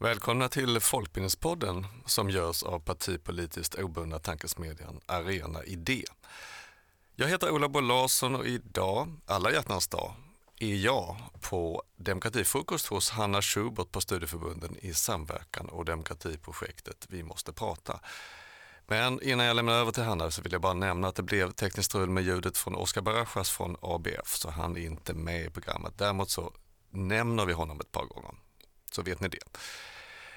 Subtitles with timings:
[0.00, 6.04] Välkomna till Folkbildningspodden som görs av partipolitiskt obundna tankesmedjan Arena Idé.
[7.16, 10.14] Jag heter Ola Bo Larsson och idag, alla hjärtans dag,
[10.60, 17.52] är jag på demokratifrukost hos Hanna Schubert på studieförbunden i samverkan och demokratiprojektet Vi måste
[17.52, 18.00] prata.
[18.86, 21.50] Men innan jag lämnar över till Hanna så vill jag bara nämna att det blev
[21.50, 25.50] tekniskt strul med ljudet från Oskar Barajas från ABF så han är inte med i
[25.50, 25.92] programmet.
[25.96, 26.52] Däremot så
[26.90, 28.34] nämner vi honom ett par gånger.
[28.90, 29.38] Så vet ni det.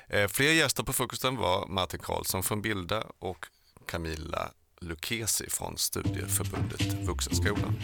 [0.07, 3.45] Eh, fler gäster på frukosten var Martin Karlsson från Bilda och
[3.85, 4.51] Camilla
[4.81, 7.75] Lucchesi från Studieförbundet Vuxenskolan.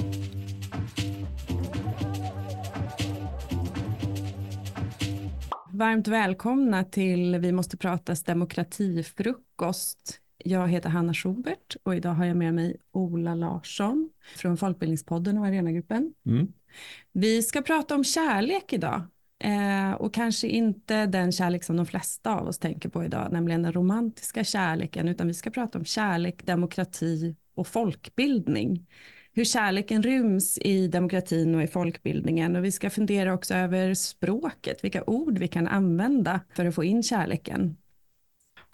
[5.71, 10.19] Varmt välkomna till Vi måste pratas demokratifrukost.
[10.37, 15.45] Jag heter Hanna Schubert och idag har jag med mig Ola Larsson från Folkbildningspodden och
[15.45, 16.13] Arenagruppen.
[16.25, 16.47] Mm.
[17.11, 19.01] Vi ska prata om kärlek idag
[19.39, 23.63] eh, och kanske inte den kärlek som de flesta av oss tänker på idag, nämligen
[23.63, 28.87] den romantiska kärleken, utan vi ska prata om kärlek, demokrati och folkbildning
[29.37, 32.55] hur kärleken ryms i demokratin och i folkbildningen.
[32.55, 36.83] Och vi ska fundera också över språket, vilka ord vi kan använda för att få
[36.83, 37.77] in kärleken.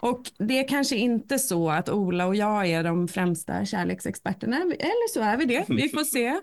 [0.03, 5.13] Och det är kanske inte så att Ola och jag är de främsta kärleksexperterna, eller
[5.13, 6.39] så är vi det, vi får se.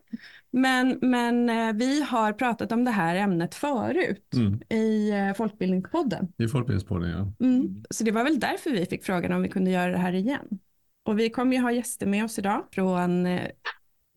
[0.50, 4.61] Men, men eh, vi har pratat om det här ämnet förut mm.
[4.69, 6.33] i eh, Folkbildningspodden.
[6.38, 7.47] I Folkbildningspodden, ja.
[7.47, 7.84] Mm.
[7.91, 10.58] Så det var väl därför vi fick frågan om vi kunde göra det här igen.
[11.05, 13.50] Och vi kommer ju ha gäster med oss idag från eh,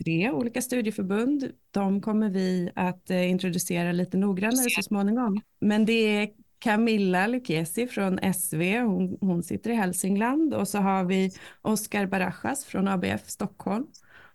[0.03, 1.51] tre olika studieförbund.
[1.71, 5.41] De kommer vi att introducera lite noggrannare så småningom.
[5.59, 6.29] Men det är
[6.63, 12.65] Camilla Lucchesi från SV, hon, hon, sitter i Hälsingland och så har vi Oskar Barajas
[12.65, 13.87] från ABF Stockholm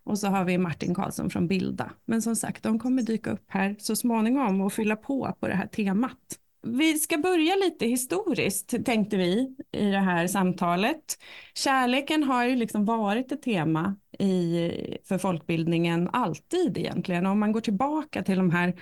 [0.04, 1.90] och så har vi Martin Karlsson från Bilda.
[2.04, 5.54] Men som sagt, de kommer dyka upp här så småningom och fylla på på det
[5.54, 6.38] här temat.
[6.62, 11.18] Vi ska börja lite historiskt tänkte vi i det här samtalet.
[11.54, 14.70] Kärleken har ju liksom varit ett tema i,
[15.04, 17.26] för folkbildningen alltid egentligen.
[17.26, 18.74] Om man går tillbaka till de här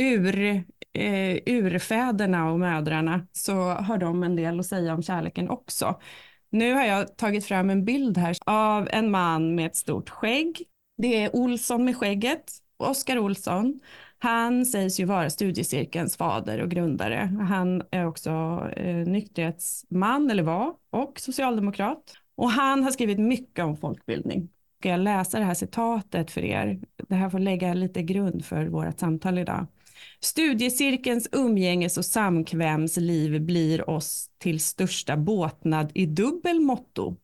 [0.00, 6.00] ur, eh, urfäderna och mödrarna så har de en del att säga om kärleken också.
[6.50, 10.62] Nu har jag tagit fram en bild här av en man med ett stort skägg.
[10.96, 13.80] Det är Olsson med skägget, Oskar Olsson.
[14.18, 17.30] Han sägs ju vara studiecirkelns fader och grundare.
[17.48, 18.30] Han är också
[18.76, 22.14] eh, nykterhetsman, eller var, och socialdemokrat.
[22.36, 24.48] Och han har skrivit mycket om folkbildning.
[24.80, 26.80] Ska jag läsa det här citatet för er?
[27.08, 29.66] Det här får lägga lite grund för vårt samtal idag.
[30.20, 37.16] Studiecirkelns umgänges och samkvämsliv blir oss till största båtnad i dubbel motto.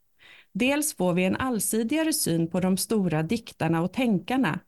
[0.53, 4.61] Dels får vi en allsidigare syn på de stora diktarna och tänkarna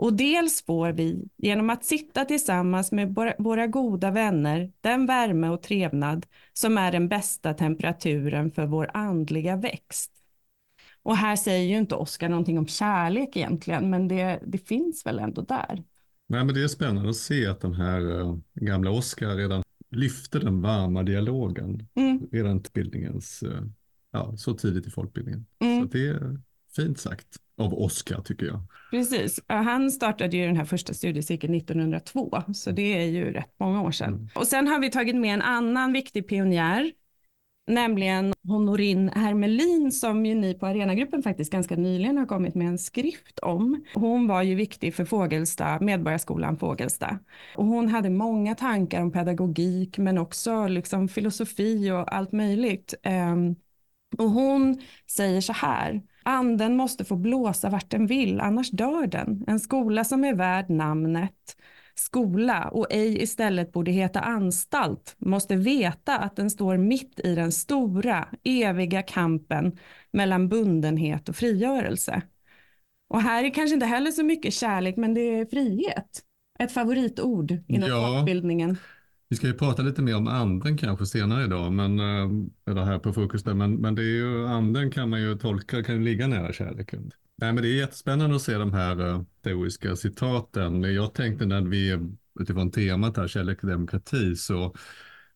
[0.00, 5.62] och dels får vi, genom att sitta tillsammans med våra goda vänner, den värme och
[5.62, 10.12] trevnad som är den bästa temperaturen för vår andliga växt.
[11.02, 15.18] Och här säger ju inte Oskar någonting om kärlek egentligen, men det, det finns väl
[15.18, 15.84] ändå där.
[16.30, 20.38] Nej, men det är spännande att se att den här uh, gamla Oskar redan lyfte
[20.38, 22.28] den varma dialogen mm.
[22.32, 23.60] redan till bildningens, uh,
[24.12, 25.46] ja, så tidigt i folkbildningen.
[25.60, 25.82] Mm.
[25.82, 26.38] Så det är
[26.76, 27.26] fint sagt
[27.56, 28.60] av Oskar tycker jag.
[28.90, 33.82] Precis, han startade ju den här första studiecirkeln 1902, så det är ju rätt många
[33.82, 34.14] år sedan.
[34.14, 34.28] Mm.
[34.34, 36.92] Och sen har vi tagit med en annan viktig pionjär,
[37.70, 42.78] nämligen Honorin Hermelin som ju ni på Arenagruppen faktiskt ganska nyligen har kommit med en
[42.78, 43.84] skrift om.
[43.94, 47.18] Hon var ju viktig för Fågelsta, Medborgarskolan Fågelsta.
[47.56, 52.94] Och hon hade många tankar om pedagogik men också liksom filosofi och allt möjligt.
[53.02, 53.56] Ehm,
[54.18, 54.80] och hon
[55.10, 59.44] säger så här, anden måste få blåsa vart den vill, annars dör den.
[59.46, 61.56] En skola som är värd namnet
[61.94, 67.52] skola och ej istället borde heta anstalt måste veta att den står mitt i den
[67.52, 69.78] stora, eviga kampen
[70.12, 72.22] mellan bundenhet och frigörelse.
[73.08, 76.22] Och här är kanske inte heller så mycket kärlek, men det är frihet.
[76.58, 78.06] Ett favoritord inom ja.
[78.06, 78.76] folkbildningen.
[79.28, 82.30] Vi ska ju prata lite mer om anden kanske senare idag, men, eh,
[82.70, 86.04] eller här på frukosten, men, men det är ju, anden kan man ju tolka, kan
[86.04, 87.12] ligga nära kärleken.
[87.40, 90.82] Nej, men det är jättespännande att se de här uh, teoriska citaten.
[90.82, 91.98] Jag tänkte när vi
[92.40, 94.74] utifrån temat här, kärlek och demokrati, så,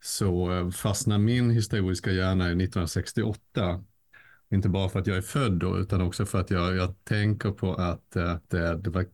[0.02, 3.84] så uh, fastnar min historiska hjärna i 1968.
[4.50, 7.50] Inte bara för att jag är född då, utan också för att jag, jag tänker
[7.50, 9.06] på att uh, det, det var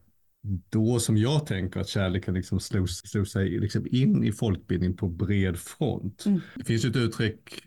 [0.71, 5.09] då som jag tänker att kärleken liksom slog, slog sig liksom in i folkbildning på
[5.09, 6.27] bred front.
[6.27, 6.41] Mm.
[6.55, 7.63] Det finns ett uttryck,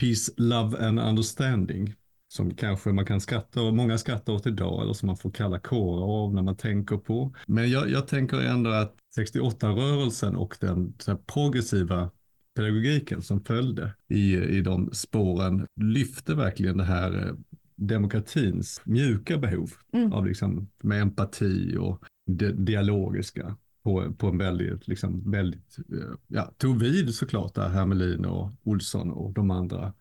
[0.00, 1.94] peace, love and understanding,
[2.36, 5.58] som kanske man kan skratta och många skrattar åt idag eller som man får kalla
[5.58, 7.34] kårar av när man tänker på.
[7.46, 10.94] Men jag, jag tänker ändå att 68-rörelsen och den
[11.26, 12.10] progressiva
[12.56, 17.34] pedagogiken som följde i, i de spåren lyfte verkligen det här eh,
[17.76, 20.12] demokratins mjuka behov mm.
[20.12, 26.52] av liksom, med empati och det dialogiska på, på en väldigt, liksom, väldigt, eh, ja,
[26.56, 29.92] tog vid såklart där Hermelin och Olsson och de andra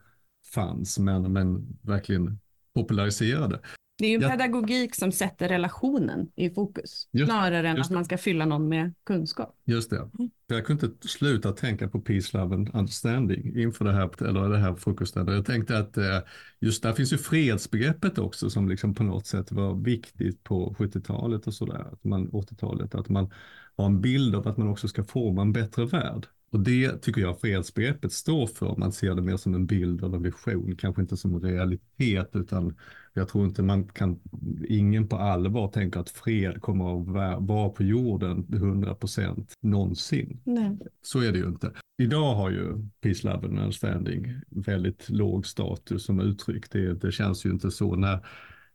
[0.55, 2.39] fanns, men, men verkligen
[2.73, 3.59] populariserade.
[3.97, 8.05] Det är ju en pedagogik som sätter relationen i fokus, just, snarare än att man
[8.05, 9.55] ska fylla någon med kunskap.
[9.65, 10.09] Just det.
[10.47, 14.57] Jag kunde inte sluta tänka på peace, love and understanding inför det här, eller det
[14.57, 15.27] här frukosten.
[15.27, 16.19] Jag tänkte att eh,
[16.59, 21.47] just där finns ju fredsbegreppet också som liksom på något sätt var viktigt på 70-talet
[21.47, 23.31] och sådär, 80-talet, att man
[23.77, 26.27] har en bild av att man också ska forma en bättre värld.
[26.51, 28.75] Och det tycker jag fredsbegreppet står för.
[28.77, 32.29] Man ser det mer som en bild av en vision, kanske inte som en realitet,
[32.33, 32.75] utan
[33.13, 34.19] jag tror inte man kan,
[34.67, 37.07] ingen på allvar tänker att fred kommer att
[37.47, 40.39] vara på jorden 100 procent någonsin.
[40.43, 40.77] Nej.
[41.01, 41.71] Så är det ju inte.
[41.97, 46.71] Idag har ju Peace, Love and Understanding väldigt låg status som uttryck.
[46.71, 48.25] Det, det känns ju inte så när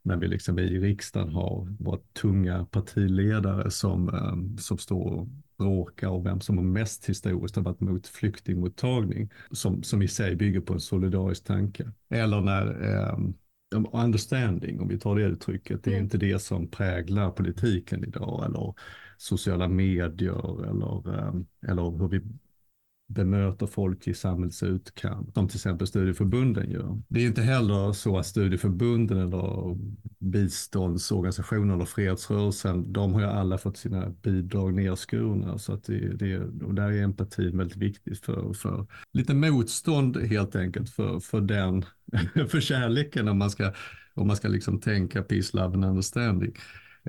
[0.02, 5.28] när vi liksom i riksdagen har våra tunga partiledare som, eh, som står
[5.60, 10.36] bråkar och vem som har mest historiskt har varit mot flyktingmottagning som, som i sig
[10.36, 11.92] bygger på en solidarisk tanke.
[12.10, 13.18] Eller när eh,
[13.92, 16.04] understanding, om vi tar det uttrycket, det är mm.
[16.04, 18.74] inte det som präglar politiken idag eller
[19.16, 21.34] sociala medier eller, eh,
[21.70, 22.20] eller hur vi
[23.10, 27.02] bemöter folk i samhällets utkant, som till exempel studieförbunden gör.
[27.08, 29.76] Det är inte heller så att studieförbunden eller
[30.18, 35.58] biståndsorganisationer eller fredsrörelsen, de har ju alla fått sina bidrag nedskurna.
[35.58, 40.56] Så att det, det, och där är empatin väldigt viktigt för, för lite motstånd helt
[40.56, 41.84] enkelt för, för den,
[42.48, 43.72] för kärleken om man ska,
[44.14, 46.52] om man ska liksom tänka peace, love and understanding.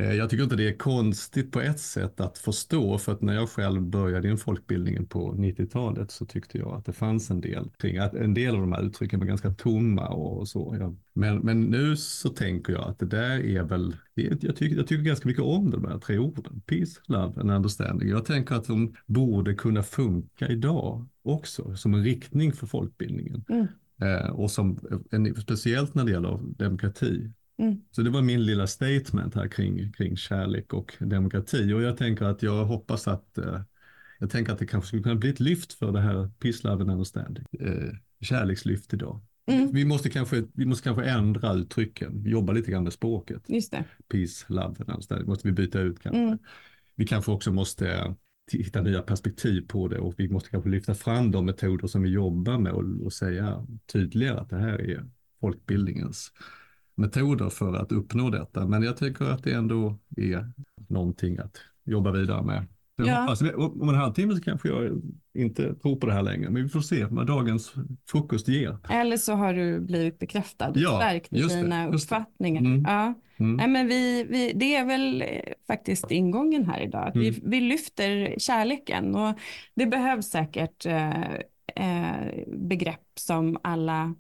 [0.02, 3.34] Eh, jag tycker inte det är konstigt på ett sätt att förstå, för att när
[3.34, 7.70] jag själv började i folkbildningen på 90-talet så tyckte jag att det fanns en del
[7.78, 10.78] kring att en del av de här uttrycken var ganska tomma och så.
[10.80, 10.96] Ja.
[11.14, 15.04] Men, men nu så tänker jag att det där är väl, jag tycker, jag tycker
[15.04, 18.10] ganska mycket om de här tre orden, peace, love and understanding.
[18.10, 23.46] Jag tänker att de borde kunna funka idag också som en riktning för folkbildningen.
[23.50, 23.68] Mm.
[24.02, 24.80] Eh, och som,
[25.42, 27.32] speciellt när det gäller demokrati.
[27.62, 27.82] Mm.
[27.92, 31.74] Så det var min lilla statement här kring, kring kärlek och demokrati.
[31.74, 33.62] Och jag tänker att jag hoppas att eh,
[34.20, 36.82] jag tänker att det kanske skulle kunna bli ett lyft för det här Peace, Love
[36.82, 37.46] and Understanding.
[37.60, 39.22] Eh, kärlekslyft idag.
[39.46, 39.72] Mm.
[39.72, 43.44] Vi, måste kanske, vi måste kanske ändra uttrycken, jobba lite grann med språket.
[43.48, 43.84] Just det.
[44.08, 46.22] Peace, Love and Understanding måste vi byta ut kanske.
[46.22, 46.38] Mm.
[46.96, 48.16] Vi kanske också måste
[48.52, 52.10] hitta nya perspektiv på det och vi måste kanske lyfta fram de metoder som vi
[52.10, 55.06] jobbar med och, och säga tydligare att det här är
[55.42, 56.32] folkbildningens
[56.96, 58.68] metoder för att uppnå detta.
[58.68, 60.52] Men jag tycker att det ändå är
[60.88, 62.68] någonting att jobba vidare med.
[62.96, 63.22] ja.
[63.22, 65.02] hoppas, om en halvtimme så kanske jag
[65.34, 67.74] inte tror på det här längre, men vi får se vad dagens
[68.08, 68.78] frukost ger.
[68.90, 72.62] Eller så har du blivit bekräftad, ja, stärkt i dina uppfattningar.
[72.62, 72.84] Mm.
[72.88, 73.14] Ja.
[73.38, 73.56] Mm.
[73.56, 75.28] Nej, men vi, vi, det är väl eh,
[75.68, 77.32] faktiskt ingången här idag, att mm.
[77.32, 79.40] vi, vi lyfter kärleken och
[79.76, 81.34] det behövs säkert eh,
[81.76, 84.16] eh, begrepp som alla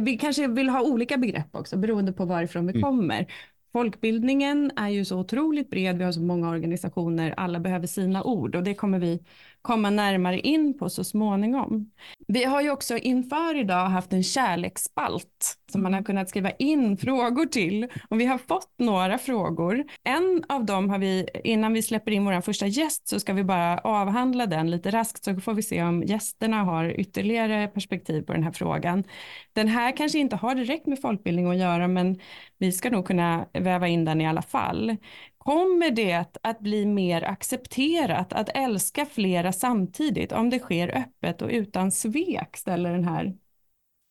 [0.00, 2.82] vi kanske vill ha olika begrepp också beroende på varifrån vi mm.
[2.82, 3.26] kommer.
[3.72, 8.54] Folkbildningen är ju så otroligt bred, vi har så många organisationer, alla behöver sina ord
[8.54, 9.22] och det kommer vi
[9.62, 11.90] komma närmare in på så småningom.
[12.28, 16.96] Vi har ju också inför idag haft en kärleksspalt som man har kunnat skriva in
[16.96, 19.84] frågor till och vi har fått några frågor.
[20.04, 23.44] En av dem har vi, innan vi släpper in vår första gäst så ska vi
[23.44, 28.32] bara avhandla den lite raskt så får vi se om gästerna har ytterligare perspektiv på
[28.32, 29.04] den här frågan.
[29.52, 32.18] Den här kanske inte har direkt med folkbildning att göra men
[32.58, 34.96] vi ska nog kunna väva in den i alla fall.
[35.44, 41.48] Kommer det att bli mer accepterat att älska flera samtidigt om det sker öppet och
[41.48, 43.36] utan svek, ställer den här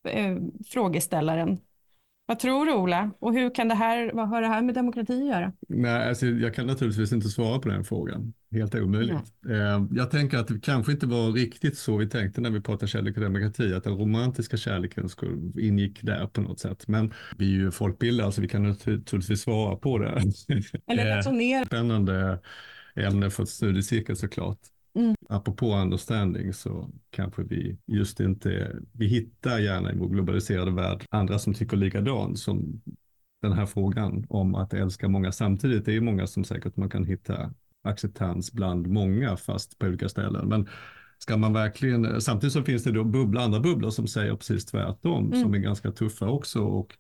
[0.07, 1.59] eh, frågeställaren.
[2.31, 3.11] Vad tror du Ola?
[3.19, 5.53] Och hur kan det här, vad har det här med demokrati att göra?
[5.69, 8.33] Nej, alltså, jag kan naturligtvis inte svara på den frågan.
[8.51, 9.33] Helt omöjligt.
[9.50, 12.88] Eh, jag tänker att det kanske inte var riktigt så vi tänkte när vi pratade
[12.88, 16.88] kärlek och demokrati, att den romantiska kärleken skulle, ingick där på något sätt.
[16.88, 20.21] Men vi är ju folkbildare så vi kan naturligtvis svara på det.
[20.88, 21.65] Eller resonera.
[21.65, 22.39] Spännande
[22.95, 24.59] ämne för ett studiecirkel såklart.
[24.93, 25.15] Mm.
[25.29, 31.39] Apropå understanding så kanske vi just inte, vi hittar gärna i vår globaliserade värld andra
[31.39, 32.81] som tycker likadant som
[33.41, 35.86] den här frågan om att älska många samtidigt.
[35.86, 40.48] Det är många som säkert man kan hitta acceptans bland många fast på olika ställen.
[40.48, 40.69] Men
[41.17, 45.25] ska man verkligen, samtidigt så finns det då bubbla, andra bubblor som säger precis tvärtom
[45.25, 45.41] mm.
[45.41, 46.98] som är ganska tuffa också och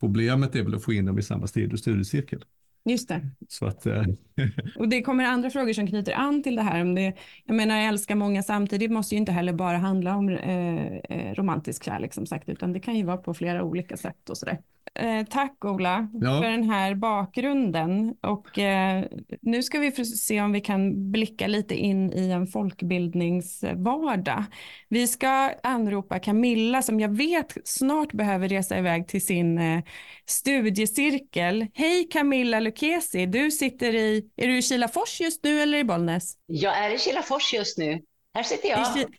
[0.00, 2.44] problemet är väl att få in dem i samma studiecirkel.
[2.88, 3.30] Just det.
[3.48, 4.02] Så att, eh,
[4.76, 6.82] Och det kommer andra frågor som knyter an till det här.
[6.82, 7.14] Om det,
[7.44, 11.84] jag menar, älska många samtidigt måste ju inte heller bara handla om eh, eh, romantisk
[11.84, 14.58] kärlek som sagt, utan det kan ju vara på flera olika sätt och sådär.
[14.94, 16.40] Eh, tack Ola Ja.
[16.42, 19.04] för den här bakgrunden och eh,
[19.42, 24.44] nu ska vi se om vi kan blicka lite in i en folkbildningsvardag.
[24.88, 29.82] Vi ska anropa Camilla som jag vet snart behöver resa iväg till sin eh,
[30.26, 31.66] studiecirkel.
[31.74, 36.34] Hej Camilla Lucchesi, du sitter i, är du i Kilafors just nu eller i Bollnäs?
[36.46, 38.02] Jag är i Kilafors just nu.
[38.34, 38.80] Här sitter I jag.
[38.80, 39.14] Ki-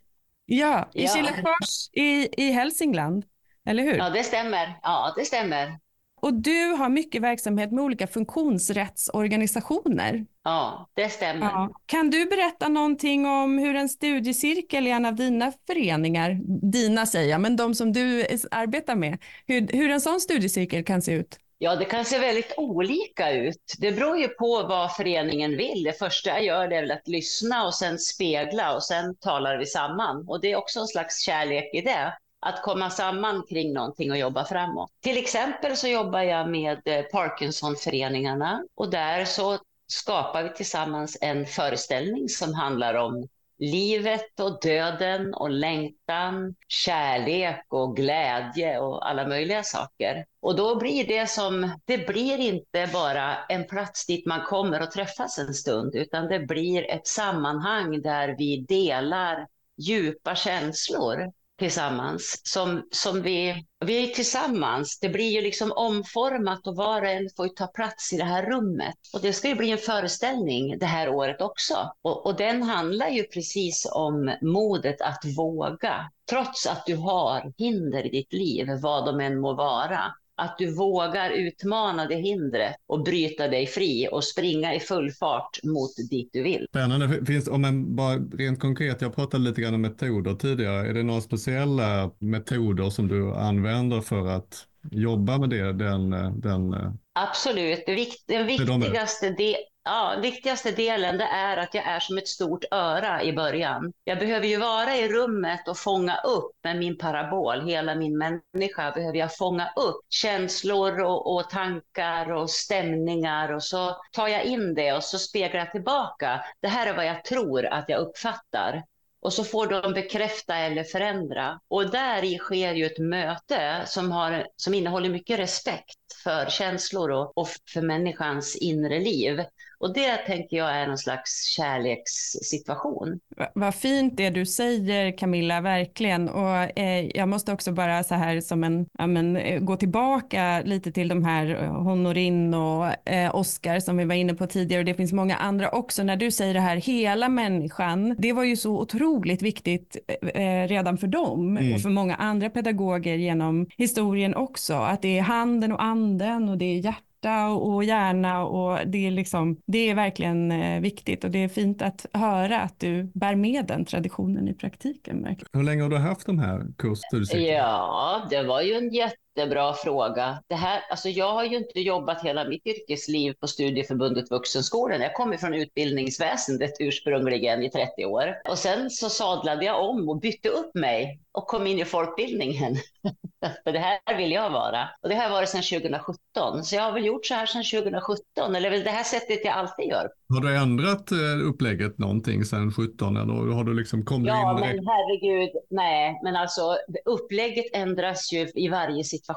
[0.45, 1.09] ja, i Ja.
[1.13, 3.25] Kilafors i, i Hälsingland,
[3.69, 3.97] eller hur?
[3.97, 4.79] Ja, det stämmer.
[4.83, 5.79] Ja, det stämmer.
[6.21, 10.25] Och du har mycket verksamhet med olika funktionsrättsorganisationer.
[10.43, 11.45] Ja, det stämmer.
[11.45, 11.69] Ja.
[11.85, 16.39] Kan du berätta någonting om hur en studiecirkel i en av dina föreningar,
[16.71, 21.01] dina säger jag, men de som du arbetar med, hur, hur en sån studiecirkel kan
[21.01, 21.39] se ut?
[21.61, 23.75] Ja, det kan se väldigt olika ut.
[23.79, 25.83] Det beror ju på vad föreningen vill.
[25.83, 29.57] Det första jag gör det är väl att lyssna och sen spegla och sen talar
[29.57, 30.25] vi samman.
[30.27, 32.13] Och det är också en slags kärlek i det.
[32.39, 34.91] Att komma samman kring någonting och jobba framåt.
[35.01, 41.45] Till exempel så jobbar jag med eh, Parkinsonföreningarna och där så skapar vi tillsammans en
[41.45, 43.27] föreställning som handlar om
[43.59, 50.25] livet och döden och längtan, kärlek och glädje och alla möjliga saker.
[50.41, 54.91] Och då blir det som, det blir inte bara en plats dit man kommer och
[54.91, 62.41] träffas en stund, utan det blir ett sammanhang där vi delar djupa känslor tillsammans.
[62.43, 64.99] Som, som vi, vi är tillsammans.
[64.99, 68.23] Det blir ju liksom omformat och var och en får ju ta plats i det
[68.23, 68.95] här rummet.
[69.13, 71.93] Och det ska ju bli en föreställning det här året också.
[72.01, 76.11] Och, och den handlar ju precis om modet att våga.
[76.29, 80.13] Trots att du har hinder i ditt liv, vad de än må vara.
[80.39, 85.63] Att du vågar utmana det hindret och bryta dig fri och springa i full fart
[85.63, 86.65] mot dit du vill.
[86.69, 87.25] Spännande.
[87.25, 90.87] Finns, om en, bara rent konkret, jag pratade lite grann om metoder tidigare.
[90.87, 95.73] Är det några speciella metoder som du använder för att jobba med det?
[95.73, 96.09] Den,
[96.41, 96.75] den,
[97.19, 97.83] Absolut.
[97.85, 102.17] Det vikt, den de viktigaste, de, ja, viktigaste delen det är att jag är som
[102.17, 103.93] ett stort öra i början.
[104.03, 108.91] Jag behöver ju vara i rummet och fånga upp med min parabol, hela min människa
[108.91, 114.73] behöver jag fånga upp känslor och, och tankar och stämningar och så tar jag in
[114.73, 116.43] det och så speglar jag tillbaka.
[116.61, 118.83] Det här är vad jag tror att jag uppfattar.
[119.21, 121.59] Och så får de bekräfta eller förändra.
[121.67, 127.11] Och där i sker ju ett möte som, har, som innehåller mycket respekt för känslor
[127.11, 129.43] och, och för människans inre liv.
[129.79, 133.19] Och det tänker jag är någon slags kärlekssituation.
[133.37, 136.29] Va- Vad fint det du säger Camilla, verkligen.
[136.29, 140.61] Och eh, jag måste också bara så här som en, ja, men, eh, gå tillbaka
[140.65, 144.79] lite till de här eh, Honorin och eh, Oscar som vi var inne på tidigare
[144.81, 146.03] och det finns många andra också.
[146.03, 149.97] När du säger det här, hela människan, det var ju så otroligt viktigt
[150.35, 151.73] eh, redan för dem Mm.
[151.73, 154.73] och för många andra pedagoger genom historien också.
[154.73, 159.07] Att det är handen och anden och det är hjärtat hjärta och hjärna och det
[159.07, 163.11] är liksom, det är verkligen eh, viktigt och det är fint att höra att du
[163.13, 165.35] bär med den traditionen i praktiken.
[165.53, 167.51] Hur länge har du haft de här kursstudiecirklarna?
[167.51, 168.89] Ja, det var ju en
[169.35, 170.43] jättebra fråga.
[170.47, 175.01] Det här, alltså jag har ju inte jobbat hela mitt yrkesliv på Studieförbundet Vuxenskolan.
[175.01, 178.35] Jag kommer från utbildningsväsendet ursprungligen i 30 år.
[178.49, 182.75] Och sen så sadlade jag om och bytte upp mig och kom in i folkbildningen.
[183.63, 184.89] För det här vill jag vara.
[185.01, 186.63] Och det har jag varit sedan 2017.
[186.63, 188.55] Så jag har väl gjort så här sedan 2017.
[188.55, 190.09] Eller väl det här sättet jag alltid gör.
[190.33, 194.59] Har du ändrat eh, upplägget någonting sedan 17 eller har du liksom kommit Ja, in
[194.59, 194.83] men direkt?
[194.87, 199.28] herregud, nej, men alltså upplägget ändras ju i varje situation.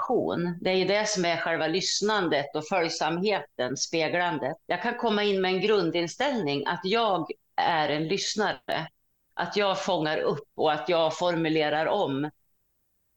[0.60, 4.56] Det är ju det som är själva lyssnandet och följsamheten, speglandet.
[4.66, 8.88] Jag kan komma in med en grundinställning att jag är en lyssnare,
[9.34, 12.30] att jag fångar upp och att jag formulerar om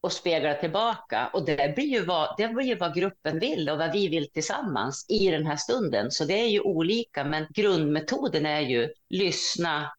[0.01, 1.29] och speglar tillbaka.
[1.33, 4.31] Och det blir, ju vad, det blir ju vad gruppen vill och vad vi vill
[4.31, 6.11] tillsammans i den här stunden.
[6.11, 9.91] Så det är ju olika, men grundmetoden är ju lyssna,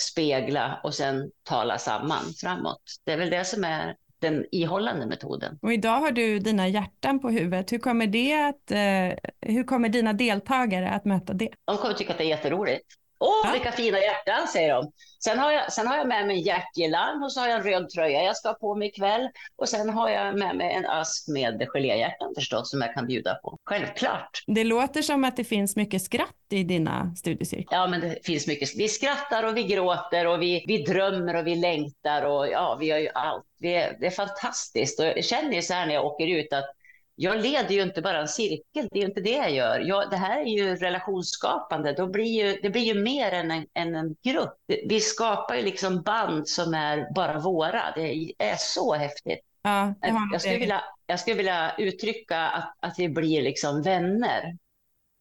[0.00, 2.82] spegla och sen tala samman framåt.
[3.04, 5.58] Det är väl det som är den ihållande metoden.
[5.62, 7.72] Och idag har du dina hjärtan på huvudet.
[7.72, 11.48] Hur kommer, det att, eh, hur kommer dina deltagare att möta det?
[11.64, 12.86] De kommer tycka att det är jätteroligt.
[13.20, 14.92] Åh, vilka fina hjärtan, säger de.
[15.24, 17.64] Sen har, jag, sen har jag med mig en hjärtgirlang och så har jag en
[17.64, 19.28] röd tröja jag ska ha på mig ikväll.
[19.56, 23.34] Och sen har jag med mig en ask med geléhjärtan förstås som jag kan bjuda
[23.34, 23.58] på.
[23.64, 24.44] Självklart.
[24.46, 27.78] Det låter som att det finns mycket skratt i dina studiecirklar.
[27.78, 28.68] Ja, men det finns mycket.
[28.76, 32.86] Vi skrattar och vi gråter och vi, vi drömmer och vi längtar och ja, vi
[32.86, 33.44] gör ju allt.
[33.58, 36.52] Det är, det är fantastiskt och jag känner ju så här när jag åker ut
[36.52, 36.74] att
[37.22, 39.80] jag leder ju inte bara en cirkel, det är ju inte det jag gör.
[39.80, 43.66] Jag, det här är ju relationsskapande, Då blir ju, det blir ju mer än en,
[43.74, 44.54] än en grupp.
[44.86, 47.92] Vi skapar ju liksom band som är bara våra.
[47.94, 49.40] Det är så häftigt.
[49.62, 49.94] Ja,
[50.32, 54.56] jag, skulle vilja, jag skulle vilja uttrycka att, att vi blir liksom vänner.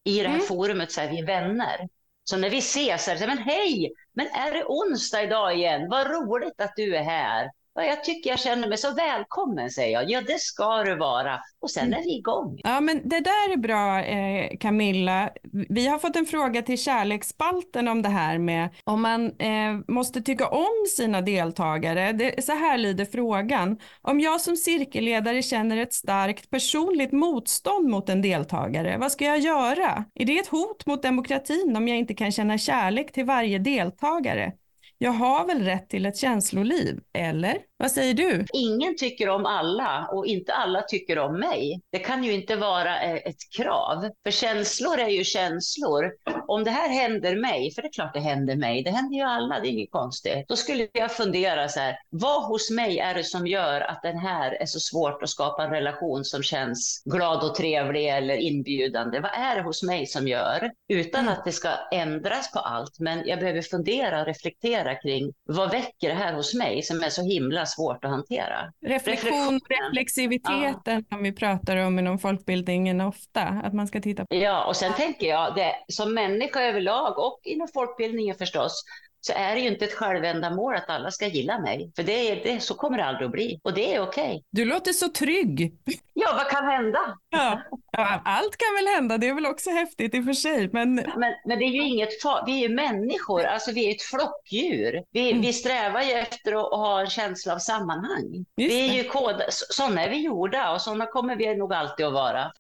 [0.03, 0.47] I det här mm.
[0.47, 1.89] forumet så är vi vänner.
[2.23, 5.55] Så när vi ses så är det så men hej, men är det onsdag idag
[5.55, 5.89] igen?
[5.89, 7.49] Vad roligt att du är här.
[7.85, 10.09] Jag tycker jag känner mig så välkommen, säger jag.
[10.09, 11.39] Ja, det ska du vara.
[11.61, 12.59] Och sen är vi igång.
[12.63, 15.29] Ja, men det där är bra, eh, Camilla.
[15.69, 20.21] Vi har fått en fråga till kärleksspalten om det här med om man eh, måste
[20.21, 22.11] tycka om sina deltagare.
[22.11, 23.77] Det, så här lyder frågan.
[24.01, 29.39] Om jag som cirkelledare känner ett starkt personligt motstånd mot en deltagare, vad ska jag
[29.39, 30.05] göra?
[30.15, 34.53] Är det ett hot mot demokratin om jag inte kan känna kärlek till varje deltagare?
[34.97, 37.68] Jag har väl rätt till ett känsloliv, eller?
[37.81, 38.45] Vad säger du?
[38.53, 41.81] Ingen tycker om alla och inte alla tycker om mig.
[41.91, 46.11] Det kan ju inte vara eh, ett krav, för känslor är ju känslor.
[46.47, 49.23] Om det här händer mig, för det är klart det händer mig, det händer ju
[49.23, 50.45] alla, det är inget konstigt.
[50.47, 54.17] Då skulle jag fundera så här, vad hos mig är det som gör att den
[54.17, 59.19] här är så svårt att skapa en relation som känns glad och trevlig eller inbjudande?
[59.19, 60.71] Vad är det hos mig som gör?
[60.89, 61.33] Utan mm.
[61.33, 66.09] att det ska ändras på allt, men jag behöver fundera och reflektera kring vad väcker
[66.09, 68.73] det här hos mig som är så himla svårt att hantera.
[68.85, 71.15] Reflektion, reflexiviteten ja.
[71.15, 74.35] som vi pratar om inom folkbildningen ofta, att man ska titta på.
[74.35, 78.83] Ja, och sen tänker jag det som människa överlag och inom folkbildningen förstås,
[79.21, 81.91] så är det ju inte ett självändamål att alla ska gilla mig.
[81.95, 83.59] För det är, det, så kommer det aldrig att bli.
[83.63, 84.29] Och det är okej.
[84.29, 84.41] Okay.
[84.49, 85.73] Du låter så trygg.
[86.13, 86.99] Ja, vad kan hända?
[87.29, 87.61] Ja.
[87.91, 88.21] ja.
[88.25, 89.17] allt kan väl hända.
[89.17, 90.69] Det är väl också häftigt i och för sig.
[90.73, 92.09] Men, men, men det är ju inget
[92.45, 93.43] Vi är ju människor.
[93.43, 95.03] Alltså, vi är ett flockdjur.
[95.11, 95.41] Vi, mm.
[95.41, 98.45] vi strävar ju efter att, ha en känsla av sammanhang.
[98.57, 99.41] Just vi är ju kod...
[99.49, 102.51] Sådana är vi gjorda och sådana kommer vi nog alltid att vara.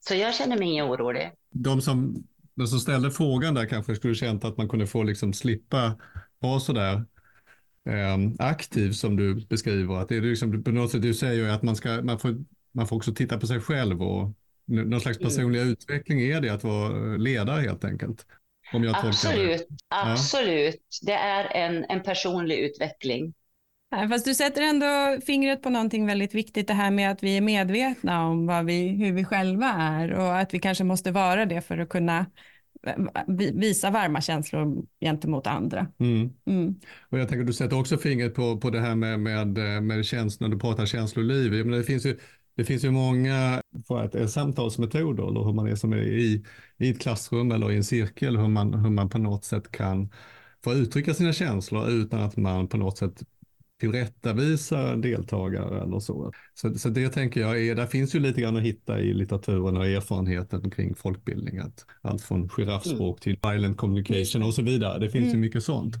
[0.00, 1.32] Så jag känner mig ingen orolig.
[1.50, 5.32] De som den som ställde frågan där kanske skulle känt att man kunde få liksom
[5.32, 5.98] slippa
[6.38, 6.94] vara så där
[7.88, 9.94] eh, aktiv som du beskriver.
[9.94, 12.86] Att det är liksom, på något sätt, du säger att man, ska, man, får, man
[12.86, 14.32] får också titta på sig själv och
[14.66, 15.28] någon slags mm.
[15.28, 15.72] personlig mm.
[15.72, 18.26] utveckling är det att vara ledare helt enkelt.
[18.72, 20.74] Om jag absolut, absolut.
[21.00, 21.06] Ja.
[21.06, 23.34] Det är en, en personlig utveckling.
[24.08, 27.40] Fast du sätter ändå fingret på någonting väldigt viktigt, det här med att vi är
[27.40, 31.60] medvetna om vad vi, hur vi själva är och att vi kanske måste vara det
[31.60, 32.26] för att kunna
[33.54, 35.86] visa varma känslor gentemot andra.
[35.98, 36.30] Mm.
[36.46, 36.74] Mm.
[37.08, 39.48] Och jag tänker du sätter också fingret på, på det här med, med,
[39.82, 41.66] med känslor, när du pratar känsloliv.
[41.66, 42.18] Men det finns ju
[42.54, 46.44] det finns ju många att, samtalsmetoder eller hur man är som är i,
[46.78, 50.10] i ett klassrum eller i en cirkel, hur man, hur man på något sätt kan
[50.64, 53.22] få uttrycka sina känslor utan att man på något sätt
[53.82, 56.32] tillrättavisa deltagare eller så.
[56.54, 56.74] så.
[56.74, 59.86] Så det tänker jag är, där finns ju lite grann att hitta i litteraturen och
[59.86, 61.58] erfarenheten kring folkbildning.
[61.58, 63.38] Att allt från giraffspråk mm.
[63.38, 64.98] till violent communication och så vidare.
[64.98, 65.34] Det finns mm.
[65.34, 65.94] ju mycket sånt.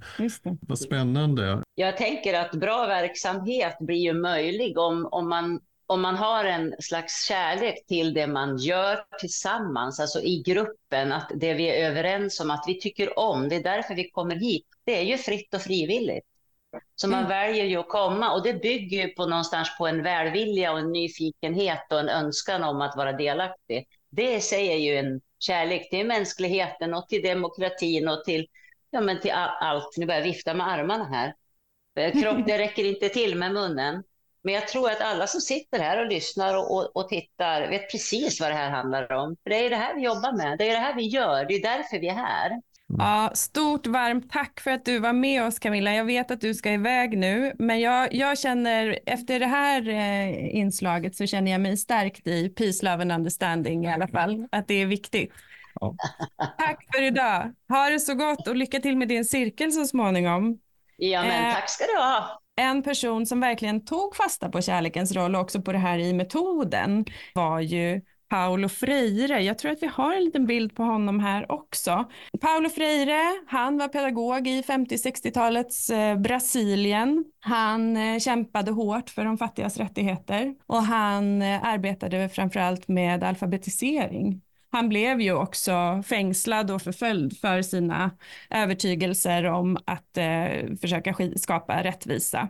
[0.60, 1.62] Vad spännande.
[1.74, 6.74] Jag tänker att bra verksamhet blir ju möjlig om, om man om man har en
[6.78, 12.40] slags kärlek till det man gör tillsammans, alltså i gruppen, att det vi är överens
[12.40, 15.54] om, att vi tycker om, det är därför vi kommer hit, det är ju fritt
[15.54, 16.26] och frivilligt.
[16.94, 17.28] Så man mm.
[17.28, 20.92] väljer ju att komma och det bygger ju på någonstans på en välvilja och en
[20.92, 23.86] nyfikenhet och en önskan om att vara delaktig.
[24.10, 28.46] Det säger ju en kärlek till mänskligheten och till demokratin och till,
[28.90, 29.96] ja, men till allt.
[29.96, 31.34] Nu börjar jag vifta med armarna här.
[32.12, 34.02] Kropp, det räcker inte till med munnen.
[34.44, 37.90] Men jag tror att alla som sitter här och lyssnar och, och, och, tittar vet
[37.90, 39.36] precis vad det här handlar om.
[39.42, 41.54] För det är det här vi jobbar med, det är det här vi gör, det
[41.54, 42.62] är därför vi är här.
[42.98, 45.94] Ja, stort varmt tack för att du var med oss Camilla.
[45.94, 50.56] Jag vet att du ska iväg nu, men jag, jag känner efter det här eh,
[50.56, 54.68] inslaget så känner jag mig stärkt i peace, love and understanding i alla fall, att
[54.68, 55.32] det är viktigt.
[55.80, 55.96] Ja.
[56.58, 57.52] Tack för idag.
[57.68, 60.58] Ha det så gott och lycka till med din cirkel så småningom.
[60.96, 62.42] Ja, men eh, tack ska du ha.
[62.56, 66.12] En person som verkligen tog fasta på kärlekens roll och också på det här i
[66.12, 68.00] metoden var ju
[68.32, 69.42] Paulo Freire.
[69.42, 72.04] Jag tror att vi har en liten bild på honom här också.
[72.40, 77.24] Paulo Freire, han var pedagog i 50-60-talets eh, Brasilien.
[77.40, 84.40] Han eh, kämpade hårt för de fattigas rättigheter och han eh, arbetade framförallt med alfabetisering.
[84.70, 88.10] Han blev ju också fängslad och förföljd för sina
[88.50, 92.48] övertygelser om att eh, försöka skapa rättvisa.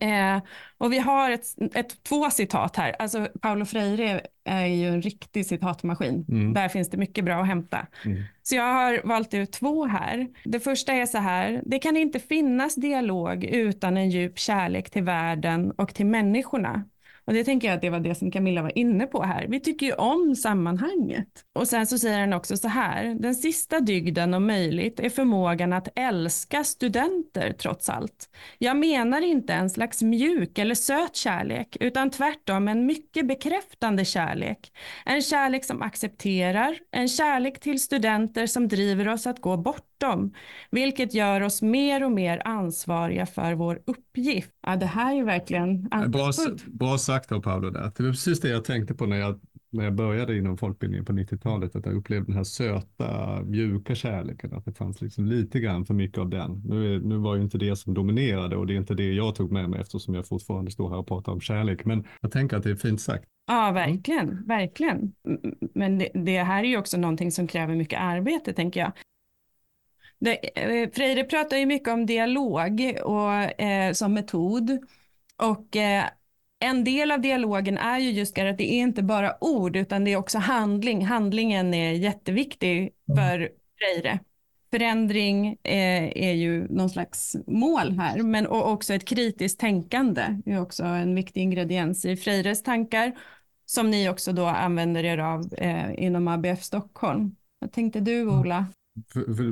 [0.00, 0.42] Eh,
[0.78, 2.96] och vi har ett, ett, två citat här.
[2.98, 6.26] Alltså, Paulo Freire är ju en riktig citatmaskin.
[6.28, 6.54] Mm.
[6.54, 7.86] Där finns det mycket bra att hämta.
[8.04, 8.22] Mm.
[8.42, 10.28] Så jag har valt ut två här.
[10.44, 11.62] Det första är så här.
[11.66, 16.84] Det kan inte finnas dialog utan en djup kärlek till världen och till människorna.
[17.24, 19.46] Och det tänker jag att det var det som Camilla var inne på här.
[19.48, 21.28] Vi tycker ju om sammanhanget.
[21.52, 25.72] Och sen så säger han också så här, den sista dygden om möjligt är förmågan
[25.72, 28.28] att älska studenter trots allt.
[28.58, 34.72] Jag menar inte en slags mjuk eller söt kärlek, utan tvärtom en mycket bekräftande kärlek.
[35.06, 40.32] En kärlek som accepterar, en kärlek till studenter som driver oss att gå bort bortom,
[40.70, 44.50] vilket gör oss mer och mer ansvariga för vår uppgift.
[44.66, 46.32] Ja, det här är verkligen bra,
[46.66, 47.92] bra sagt av Paolo där.
[47.96, 51.12] Det var precis det jag tänkte på när jag, när jag började inom folkbildningen på
[51.12, 55.84] 90-talet, att jag upplevde den här söta, mjuka kärleken, att det fanns liksom lite grann
[55.84, 56.62] för mycket av den.
[56.64, 59.52] Nu, nu var ju inte det som dominerade och det är inte det jag tog
[59.52, 62.62] med mig eftersom jag fortfarande står här och pratar om kärlek, men jag tänker att
[62.62, 63.24] det är fint sagt.
[63.46, 65.12] Ja, verkligen, verkligen.
[65.74, 68.92] Men det, det här är ju också någonting som kräver mycket arbete, tänker jag.
[70.24, 74.78] Det, eh, Freire pratar ju mycket om dialog och, eh, som metod.
[75.36, 76.04] Och eh,
[76.60, 80.12] en del av dialogen är ju just att det är inte bara ord utan det
[80.12, 81.06] är också handling.
[81.06, 83.16] Handlingen är jätteviktig mm.
[83.16, 84.18] för Freire.
[84.70, 90.84] Förändring eh, är ju någon slags mål här, men också ett kritiskt tänkande är också
[90.84, 93.12] en viktig ingrediens i Freires tankar
[93.66, 97.36] som ni också då använder er av eh, inom ABF Stockholm.
[97.58, 98.40] Vad tänkte du mm.
[98.40, 98.66] Ola?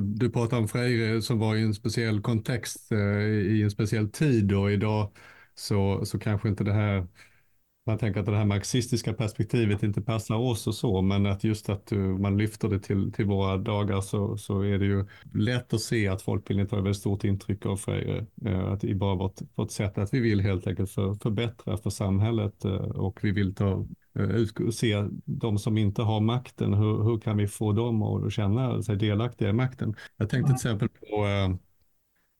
[0.02, 2.98] Du pratar om Freire som var i en speciell kontext eh,
[3.28, 5.10] i en speciell tid och idag
[5.54, 7.06] så, så kanske inte det här
[7.90, 11.68] man tänker att det här marxistiska perspektivet inte passar oss och så, men att just
[11.68, 15.80] att man lyfter det till, till våra dagar så, så är det ju lätt att
[15.80, 18.26] se att folkbildningen tar väldigt stort intryck av Freire.
[18.44, 21.90] Eh, att i bara vårt, vårt sätt att vi vill helt enkelt för, förbättra för
[21.90, 27.18] samhället eh, och vi vill ta ut, se de som inte har makten, hur, hur
[27.18, 29.94] kan vi få dem att känna sig delaktiga i makten?
[30.16, 31.26] Jag tänkte till exempel på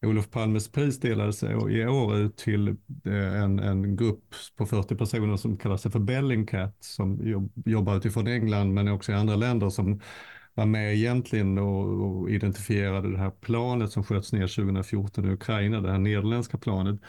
[0.07, 2.69] Olof Palmes pris delades i år ut till
[3.05, 7.21] eh, en, en grupp på 40 personer som kallar sig för Bellingcat som
[7.67, 10.01] jobbar utifrån England men också i andra länder som
[10.55, 15.81] var med egentligen och, och identifierade det här planet som sköts ner 2014 i Ukraina,
[15.81, 17.01] det här nederländska planet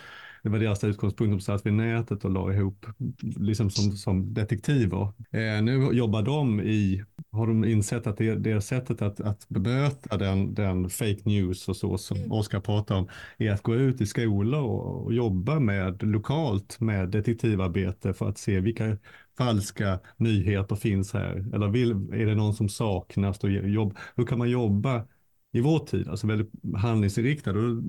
[0.43, 1.31] det var deras utgångspunkt.
[1.31, 2.85] De satt vid nätet och la ihop
[3.19, 5.01] liksom som, som detektiver.
[5.31, 10.17] Eh, nu jobbar de i, har de insett att det, det sättet att, att bemöta
[10.17, 12.31] den, den fake news och så som mm.
[12.31, 17.09] Oskar pratar om är att gå ut i skolor och, och jobba med lokalt med
[17.09, 18.97] detektivarbete för att se vilka
[19.37, 21.55] falska nyheter finns här?
[21.55, 23.39] Eller vill, är det någon som saknas?
[23.39, 25.05] Och jobb, hur kan man jobba
[25.51, 27.53] i vår tid, alltså väldigt handlingsinriktad.
[27.53, 27.81] Då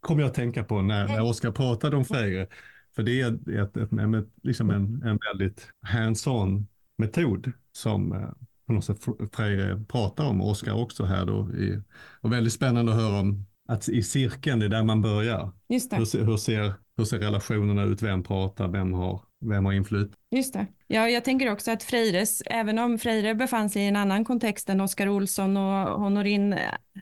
[0.00, 2.48] kommer jag att tänka på när, när Oskar pratade om Freire,
[2.96, 6.66] för det är ett, ett, ett, liksom en, en väldigt hands-on
[6.98, 8.28] metod som eh,
[8.66, 8.98] på något sätt
[9.32, 11.54] Freire pratar om, och Oskar också här då.
[11.54, 11.82] I,
[12.20, 15.52] och väldigt spännande att höra om att i cirkeln, det är där man börjar.
[15.68, 15.96] Just det.
[15.96, 20.16] Hur, hur, ser, hur ser relationerna ut, vem pratar, vem har, vem har inflytande?
[20.34, 20.66] Just det.
[20.86, 24.68] Ja, jag tänker också att Freires, även om Freire befann sig i en annan kontext
[24.68, 26.54] än Oskar Olsson och Honorin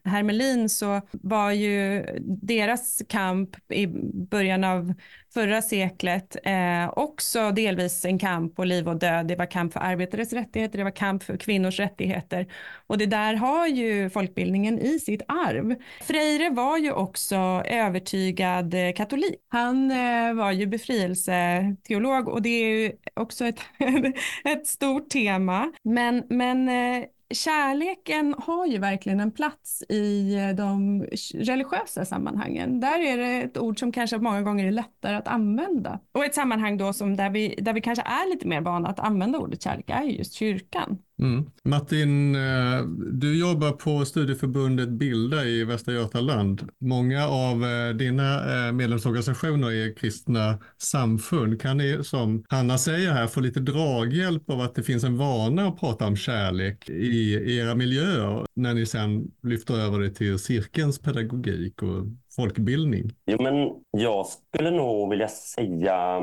[0.04, 2.06] Hermelin så var ju
[2.42, 3.86] deras kamp i
[4.30, 4.94] början av
[5.34, 9.26] förra seklet eh, också delvis en kamp på liv och död.
[9.26, 12.46] Det var kamp för arbetares rättigheter, det var kamp för kvinnors rättigheter
[12.86, 15.74] och det där har ju folkbildningen i sitt arv.
[16.02, 19.36] Freire var ju också övertygad eh, katolik.
[19.48, 22.92] Han eh, var ju befrielseteolog och det är ju
[23.22, 23.60] också ett,
[24.44, 25.72] ett stort tema.
[25.82, 27.04] Men, men eh,
[27.34, 31.02] kärleken har ju verkligen en plats i eh, de
[31.34, 32.80] religiösa sammanhangen.
[32.80, 36.00] Där är det ett ord som kanske många gånger är lättare att använda.
[36.12, 39.00] Och ett sammanhang då som där vi, där vi kanske är lite mer vana att
[39.00, 40.98] använda ordet kärlek är just kyrkan.
[41.22, 41.50] Mm.
[41.64, 42.82] Martin, eh,
[43.12, 46.68] du jobbar på studieförbundet Bilda i Västra Götaland.
[46.78, 51.60] Många av eh, dina eh, medlemsorganisationer är kristna samfund.
[51.60, 55.68] Kan ni, som Hanna säger här, få lite draghjälp av att det finns en vana
[55.68, 60.98] att prata om kärlek i era miljöer när ni sen lyfter över det till cirkelns
[60.98, 62.06] pedagogik och
[62.36, 63.10] folkbildning?
[63.26, 66.20] Jo, men jag skulle nog vilja säga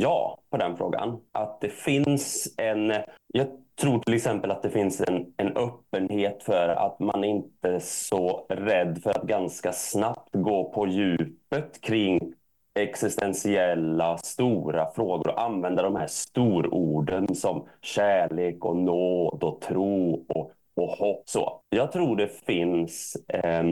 [0.00, 1.18] ja på den frågan.
[1.32, 2.92] Att det finns en...
[3.32, 7.78] Jag tror till exempel att det finns en, en öppenhet för att man inte är
[7.78, 12.34] så rädd för att ganska snabbt gå på djupet kring
[12.74, 20.52] existentiella stora frågor och använda de här stororden som kärlek och nåd och tro och,
[20.74, 21.22] och hopp.
[21.26, 23.64] Så jag tror det finns eh,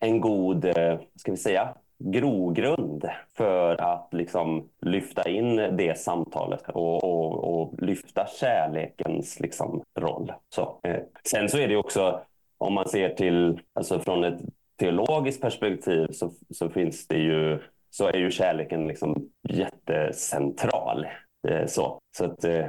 [0.00, 3.04] en god, eh, ska vi säga, grogrund
[3.36, 10.32] för att liksom lyfta in det samtalet och, och, och lyfta kärlekens liksom roll.
[10.54, 11.00] Så, eh.
[11.30, 12.20] Sen så är det också,
[12.58, 14.40] om man ser till, alltså från ett
[14.78, 17.58] teologiskt perspektiv så, så finns det ju,
[17.90, 21.06] så är ju kärleken liksom jättecentral.
[21.48, 22.66] Eh, så så att, eh,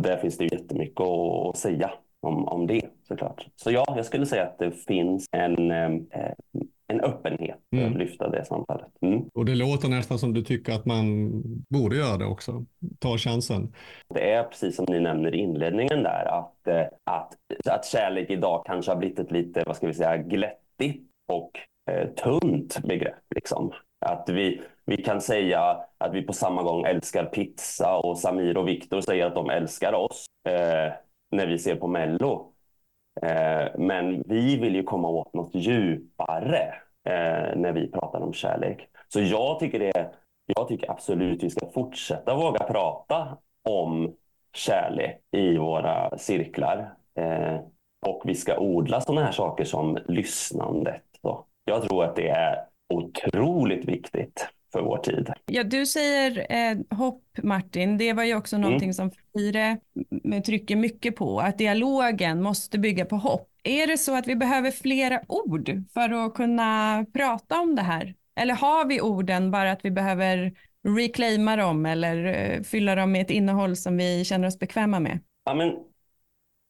[0.00, 3.46] där finns det jättemycket att säga om, om det såklart.
[3.56, 5.90] Så ja, jag skulle säga att det finns en, eh,
[6.86, 7.92] en öppenhet mm.
[7.92, 8.88] att lyfta det samtalet.
[9.00, 9.24] Mm.
[9.34, 11.30] Och det låter nästan som du tycker att man
[11.70, 12.64] borde göra det också.
[12.98, 13.72] Ta chansen.
[14.14, 17.34] Det är precis som ni nämner i inledningen där att, eh, att,
[17.70, 21.50] att kärlek idag kanske har blivit ett lite, vad ska vi säga, glättigt och
[21.90, 23.24] eh, tunt begrepp.
[23.34, 23.72] Liksom.
[24.06, 25.60] Att vi, vi kan säga
[25.98, 29.92] att vi på samma gång älskar pizza och Samir och Viktor säger att de älskar
[29.92, 30.92] oss eh,
[31.30, 32.53] när vi ser på Mello.
[33.22, 36.74] Eh, men vi vill ju komma åt något djupare
[37.04, 38.88] eh, när vi pratar om kärlek.
[39.08, 40.10] Så jag tycker, det,
[40.46, 44.14] jag tycker absolut vi ska fortsätta våga prata om
[44.56, 46.94] kärlek i våra cirklar.
[47.14, 47.60] Eh,
[48.06, 51.02] och vi ska odla sådana här saker som lyssnandet.
[51.64, 55.32] Jag tror att det är otroligt viktigt för vår tid.
[55.46, 57.98] Ja, du säger eh, hopp, Martin.
[57.98, 58.66] Det var ju också mm.
[58.66, 59.78] någonting som Fire
[60.44, 63.48] trycker mycket på, att dialogen måste bygga på hopp.
[63.64, 68.14] Är det så att vi behöver flera ord för att kunna prata om det här?
[68.40, 70.52] Eller har vi orden bara att vi behöver
[70.88, 75.18] reclaima dem eller eh, fylla dem med ett innehåll som vi känner oss bekväma med?
[75.44, 75.76] Ja, men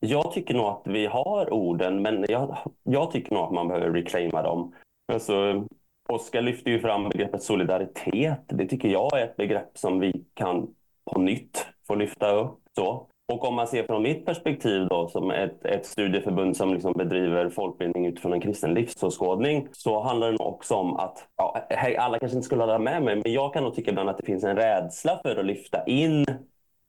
[0.00, 3.90] jag tycker nog att vi har orden, men jag, jag tycker nog att man behöver
[3.90, 4.74] reclaima dem.
[5.12, 5.66] Alltså,
[6.08, 8.42] Oskar lyfter ju fram begreppet solidaritet.
[8.46, 10.68] Det tycker jag är ett begrepp som vi kan
[11.12, 12.60] på nytt få lyfta upp.
[12.76, 13.08] Så.
[13.32, 17.50] Och om man ser från mitt perspektiv då, som ett, ett studieförbund som liksom bedriver
[17.50, 22.18] folkbildning utifrån en kristen livsåskådning så handlar det nog också om att, ja, hej, alla
[22.18, 24.44] kanske inte skulle hålla med mig, men jag kan nog tycka ibland att det finns
[24.44, 26.26] en rädsla för att lyfta in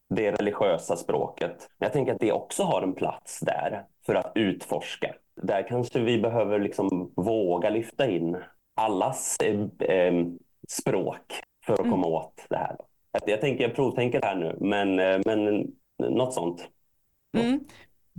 [0.09, 1.69] det religiösa språket.
[1.79, 5.15] Jag tänker att det också har en plats där för att utforska.
[5.41, 8.37] Där kanske vi behöver liksom våga lyfta in
[8.75, 10.25] allas eh, eh,
[10.67, 11.33] språk
[11.65, 11.91] för att mm.
[11.91, 12.75] komma åt det här.
[13.25, 15.67] Jag tänker, jag provtänker här nu, men, eh, men
[15.99, 16.67] något sånt.
[17.37, 17.59] Mm.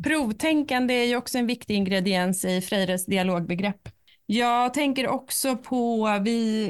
[0.05, 3.89] Provtänkande är ju också en viktig ingrediens i Freires dialogbegrepp.
[4.29, 6.65] Jag tänker också på vi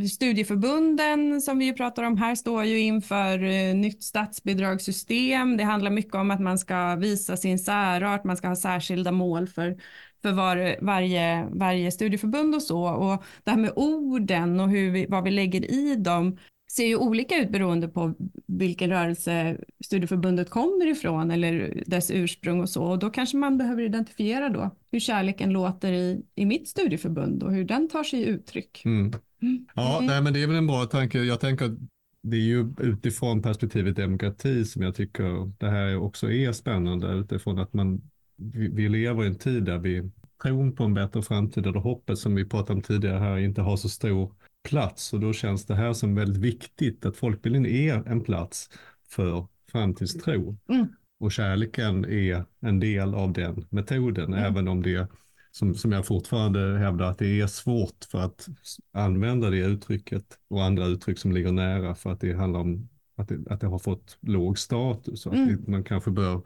[0.00, 5.56] eh, studieförbunden som vi ju pratar om här står ju inför eh, nytt statsbidragssystem.
[5.56, 9.48] Det handlar mycket om att man ska visa sin särart, man ska ha särskilda mål
[9.48, 9.76] för
[10.26, 12.88] för var, varje, varje studieförbund och så.
[12.88, 16.38] Och det här med orden och hur vi, vad vi lägger i dem
[16.72, 18.14] ser ju olika ut beroende på
[18.46, 22.84] vilken rörelse studieförbundet kommer ifrån eller dess ursprung och så.
[22.84, 27.52] Och då kanske man behöver identifiera då hur kärleken låter i, i mitt studieförbund och
[27.52, 28.82] hur den tar sig uttryck.
[28.84, 29.12] Mm.
[29.42, 29.66] Mm.
[29.74, 31.18] Ja, nej, men det är väl en bra tanke.
[31.18, 31.76] Jag tänker
[32.22, 37.58] det är ju utifrån perspektivet demokrati som jag tycker det här också är spännande utifrån
[37.58, 40.10] att man vi, vi lever i en tid där vi
[40.42, 43.76] tron på en bättre framtid där hoppet som vi pratade om tidigare här inte har
[43.76, 44.32] så stor
[44.68, 48.70] plats och då känns det här som väldigt viktigt att folkbildningen är en plats
[49.08, 50.56] för framtidstro.
[50.68, 50.86] Mm.
[51.20, 54.44] Och kärleken är en del av den metoden, mm.
[54.44, 55.08] även om det
[55.50, 58.48] som, som jag fortfarande hävdar att det är svårt för att
[58.92, 63.28] använda det uttrycket och andra uttryck som ligger nära för att det handlar om att
[63.28, 65.26] det, att det har fått låg status.
[65.26, 65.56] Och att mm.
[65.64, 66.42] det, man kanske bör,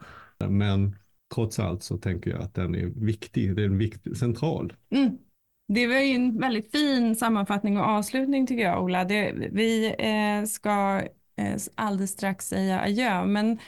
[0.49, 0.95] men
[1.35, 3.55] trots allt så tänker jag att den är viktig.
[3.55, 4.73] Det är en viktig, central.
[4.89, 5.17] Mm.
[5.67, 9.05] Det var ju en väldigt fin sammanfattning och avslutning tycker jag, Ola.
[9.05, 11.01] Det, vi eh, ska
[11.35, 13.59] eh, alldeles strax säga adjö, men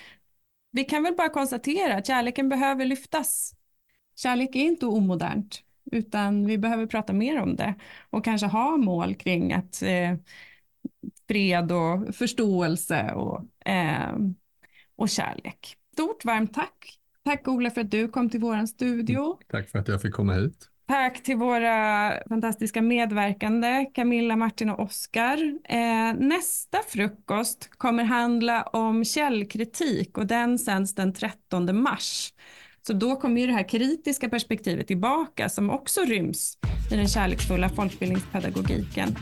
[0.71, 3.55] vi kan väl bara konstatera att kärleken behöver lyftas.
[4.15, 7.75] Kärlek är inte omodernt, utan vi behöver prata mer om det
[8.09, 10.15] och kanske ha mål kring att eh,
[11.27, 14.17] fred och förståelse och, eh,
[14.95, 15.77] och kärlek.
[15.93, 19.37] Stort varmt tack Tack Ola för att du kom till vår studio.
[19.51, 20.69] Tack för att jag fick komma hit.
[20.87, 25.37] Tack till våra fantastiska medverkande Camilla, Martin och Oskar.
[25.69, 32.33] Eh, nästa frukost kommer handla om källkritik och den sänds den 13 mars.
[32.87, 36.57] Så då kommer ju det här kritiska perspektivet tillbaka som också ryms
[36.91, 39.15] i den kärleksfulla folkbildningspedagogiken.